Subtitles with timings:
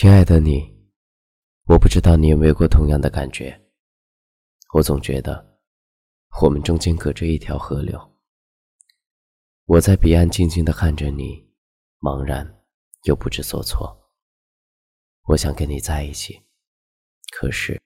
[0.00, 0.62] 亲爱的你，
[1.64, 3.60] 我不知道你有没有过同样的感觉。
[4.72, 5.58] 我总觉得，
[6.40, 7.98] 我们中间隔着一条河流。
[9.64, 11.44] 我在彼岸静静的看着你，
[11.98, 12.62] 茫然
[13.06, 13.92] 又不知所措。
[15.24, 16.46] 我想跟你在一起，
[17.32, 17.82] 可是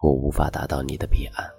[0.00, 1.57] 我无法达到你的彼岸。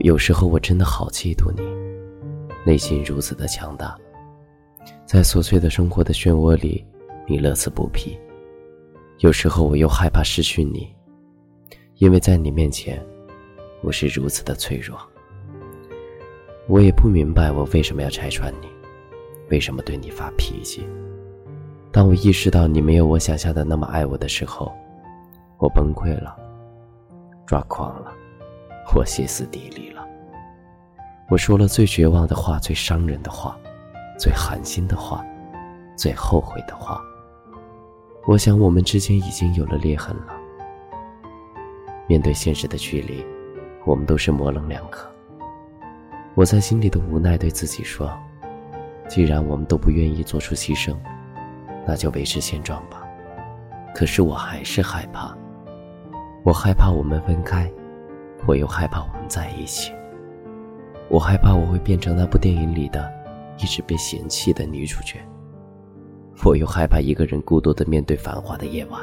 [0.00, 1.62] 有时候我真的好嫉妒你，
[2.64, 3.96] 内心如此的强大，
[5.04, 6.86] 在琐碎的生活的漩涡里，
[7.26, 8.16] 你乐此不疲。
[9.18, 10.88] 有时候我又害怕失去你，
[11.96, 13.04] 因为在你面前，
[13.82, 14.96] 我是如此的脆弱。
[16.68, 18.68] 我也不明白我为什么要拆穿你，
[19.50, 20.86] 为什么对你发脾气。
[21.90, 24.72] 当我意识到你没有我想象的那么爱我的时候，
[25.58, 26.36] 我崩溃了，
[27.44, 28.12] 抓狂了。
[28.94, 30.06] 我歇斯底里了，
[31.28, 33.56] 我说了最绝望的话，最伤人的话，
[34.18, 35.24] 最寒心的话，
[35.94, 37.00] 最后悔的话。
[38.26, 40.34] 我想我们之间已经有了裂痕了。
[42.06, 43.24] 面对现实的距离，
[43.84, 45.10] 我们都是模棱两可。
[46.34, 48.10] 我在心里的无奈对自己说：
[49.06, 50.96] 既然我们都不愿意做出牺牲，
[51.86, 53.06] 那就维持现状吧。
[53.94, 55.36] 可是我还是害怕，
[56.42, 57.70] 我害怕我们分开。
[58.46, 59.92] 我又害怕我们在一起，
[61.08, 63.10] 我害怕我会变成那部电影里的，
[63.58, 65.18] 一直被嫌弃的女主角。
[66.44, 69.02] 我又害怕一个人孤独的面对繁华的夜晚。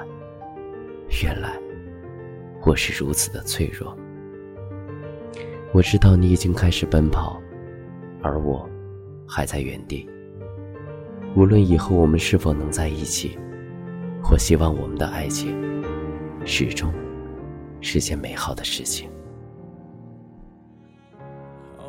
[1.21, 1.51] 原来，
[2.65, 3.95] 我是如此的脆弱。
[5.73, 7.39] 我知道你已经开始奔跑，
[8.23, 8.67] 而我，
[9.27, 10.09] 还在原地。
[11.35, 13.37] 无论以后我们是否能在一起，
[14.31, 15.53] 我希望我们的爱情，
[16.45, 16.91] 始终，
[17.81, 19.09] 是件美好的事情。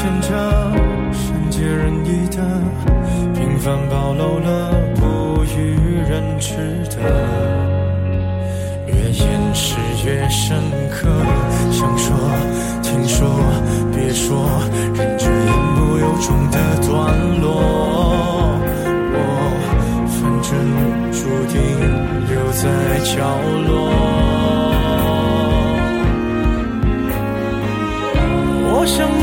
[0.00, 0.28] 显着
[1.12, 2.38] 善解人意的，
[3.34, 5.76] 平凡暴露了不与
[6.08, 6.56] 人知
[6.88, 6.96] 的，
[8.86, 9.76] 越掩饰
[10.06, 10.56] 越深
[10.90, 11.06] 刻。
[11.70, 12.16] 想说，
[12.82, 13.28] 听说，
[13.94, 14.48] 别说，
[14.94, 16.56] 忍着言不由衷的
[16.88, 16.90] 段
[17.42, 17.46] 落。
[19.12, 19.16] 我
[20.08, 20.48] 反正
[21.12, 21.20] 注
[21.52, 21.54] 定
[22.26, 22.64] 留在
[23.04, 23.12] 角
[23.68, 23.70] 落。
[28.72, 29.22] 我想摸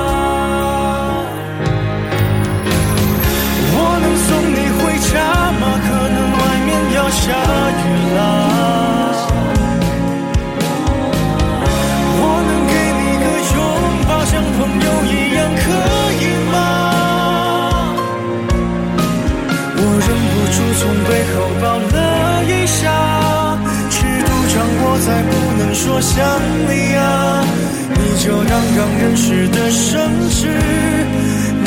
[28.23, 30.47] 就当刚认识的绅士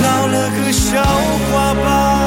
[0.01, 2.24] 闹了个笑话吧。